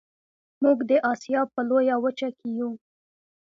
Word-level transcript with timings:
موږ 0.61 0.79
د 0.89 0.91
اسیا 1.11 1.41
په 1.53 1.59
لویه 1.69 1.95
وچه 2.03 2.29
کې 2.37 2.47
یو 2.57 2.69